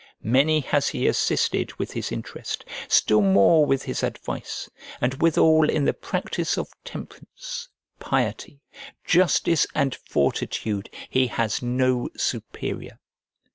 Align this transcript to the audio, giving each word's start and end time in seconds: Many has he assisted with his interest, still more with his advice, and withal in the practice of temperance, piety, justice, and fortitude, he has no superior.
Many 0.23 0.61
has 0.61 0.87
he 0.89 1.05
assisted 1.05 1.75
with 1.75 1.91
his 1.91 2.11
interest, 2.11 2.65
still 2.87 3.21
more 3.21 3.67
with 3.67 3.83
his 3.83 4.01
advice, 4.01 4.67
and 4.99 5.21
withal 5.21 5.69
in 5.69 5.85
the 5.85 5.93
practice 5.93 6.57
of 6.57 6.73
temperance, 6.83 7.69
piety, 7.99 8.61
justice, 9.05 9.67
and 9.75 9.93
fortitude, 9.93 10.89
he 11.07 11.27
has 11.27 11.61
no 11.61 12.09
superior. 12.17 12.99